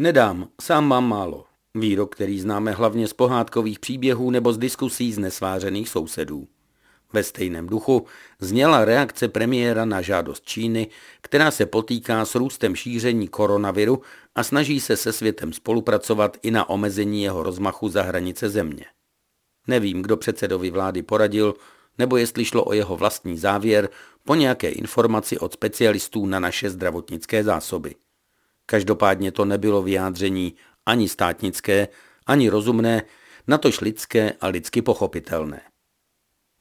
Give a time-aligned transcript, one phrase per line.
[0.00, 1.44] Nedám, sám mám málo.
[1.74, 6.48] Výrok, který známe hlavně z pohádkových příběhů nebo z diskusí z nesvářených sousedů.
[7.12, 8.06] Ve stejném duchu
[8.40, 10.88] zněla reakce premiéra na žádost Číny,
[11.20, 14.02] která se potýká s růstem šíření koronaviru
[14.34, 18.84] a snaží se se světem spolupracovat i na omezení jeho rozmachu za hranice země.
[19.66, 21.54] Nevím, kdo předsedovi vlády poradil,
[21.98, 23.88] nebo jestli šlo o jeho vlastní závěr
[24.24, 27.94] po nějaké informaci od specialistů na naše zdravotnické zásoby.
[28.70, 30.54] Každopádně to nebylo vyjádření
[30.86, 31.88] ani státnické,
[32.26, 33.02] ani rozumné,
[33.46, 35.60] natož lidské a lidsky pochopitelné.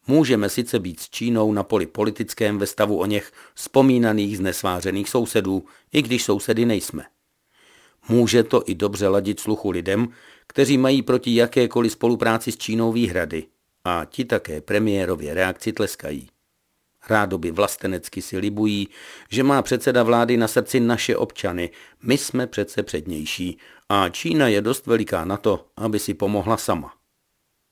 [0.08, 5.66] Můžeme sice být s Čínou na poli politickém ve stavu o něch vzpomínaných znesvářených sousedů,
[5.94, 7.06] i když sousedy nejsme.
[8.10, 10.08] Může to i dobře ladit sluchu lidem,
[10.48, 13.46] kteří mají proti jakékoliv spolupráci s Čínou výhrady
[13.84, 16.30] a ti také premiérově reakci tleskají.
[17.10, 18.88] Rádoby vlastenecky si libují,
[19.30, 21.70] že má předseda vlády na srdci naše občany,
[22.04, 23.58] my jsme přece přednější
[23.90, 26.94] a Čína je dost veliká na to, aby si pomohla sama.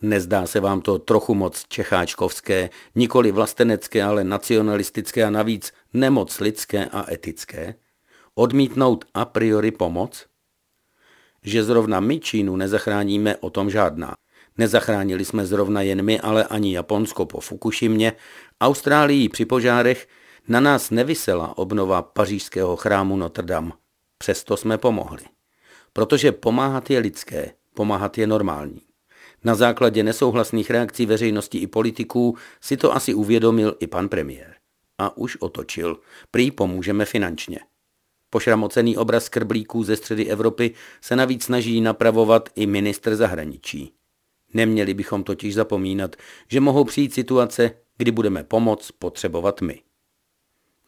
[0.01, 6.85] Nezdá se vám to trochu moc čecháčkovské, nikoli vlastenecké, ale nacionalistické a navíc nemoc lidské
[6.85, 7.75] a etické?
[8.35, 10.25] Odmítnout a priori pomoc?
[11.43, 14.15] Že zrovna my Čínu nezachráníme, o tom žádná.
[14.57, 18.13] Nezachránili jsme zrovna jen my, ale ani Japonsko po Fukushimě,
[18.61, 20.07] Austrálii při požárech,
[20.47, 23.71] na nás nevysela obnova pařížského chrámu Notre Dame.
[24.17, 25.23] Přesto jsme pomohli.
[25.93, 28.81] Protože pomáhat je lidské, pomáhat je normální.
[29.43, 34.55] Na základě nesouhlasných reakcí veřejnosti i politiků si to asi uvědomil i pan premiér.
[34.97, 35.99] A už otočil.
[36.31, 37.59] Prý pomůžeme finančně.
[38.29, 43.94] Pošramocený obraz krblíků ze středy Evropy se navíc snaží napravovat i ministr zahraničí.
[44.55, 46.15] Neměli bychom totiž zapomínat,
[46.47, 49.81] že mohou přijít situace, kdy budeme pomoc potřebovat my.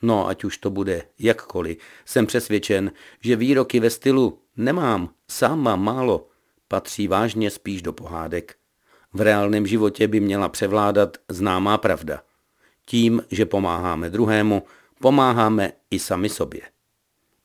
[0.02, 5.84] No, ať už to bude jakkoliv, jsem přesvědčen, že výroky ve stylu nemám, sám mám
[5.84, 6.28] málo,
[6.68, 8.56] patří vážně spíš do pohádek.
[9.14, 12.24] V reálném životě by měla převládat známá pravda.
[12.86, 14.64] Tím, že pomáháme druhému,
[15.02, 16.62] pomáháme i sami sobě.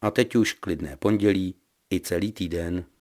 [0.01, 1.55] A teď už klidné pondělí
[1.93, 2.85] i celý týden.